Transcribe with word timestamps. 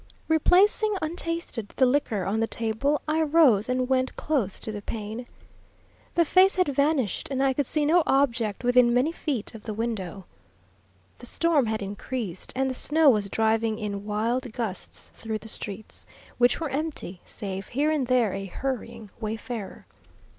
Replacing, 0.27 0.95
untasted, 0.99 1.73
the 1.75 1.85
liquor 1.85 2.25
on 2.25 2.39
the 2.39 2.47
table, 2.47 3.03
I 3.07 3.21
rose 3.21 3.69
and 3.69 3.87
went 3.87 4.15
close 4.15 4.59
to 4.61 4.71
the 4.71 4.81
pane. 4.81 5.27
The 6.15 6.25
face 6.25 6.55
had 6.55 6.69
vanished, 6.69 7.27
and 7.29 7.43
I 7.43 7.53
could 7.53 7.67
see 7.67 7.85
no 7.85 8.01
object 8.07 8.63
within 8.63 8.95
many 8.95 9.11
feet 9.11 9.53
of 9.53 9.61
the 9.61 9.75
window. 9.75 10.25
The 11.19 11.27
storm 11.27 11.67
had 11.67 11.83
increased, 11.83 12.51
and 12.55 12.67
the 12.67 12.73
snow 12.73 13.11
was 13.11 13.29
driving 13.29 13.77
in 13.77 14.03
wild 14.03 14.51
gusts 14.53 15.11
through 15.13 15.37
the 15.37 15.47
streets, 15.47 16.07
which 16.39 16.59
were 16.59 16.69
empty, 16.71 17.21
save 17.23 17.67
here 17.67 17.91
and 17.91 18.07
there 18.07 18.33
a 18.33 18.45
hurrying 18.47 19.11
wayfarer. 19.19 19.85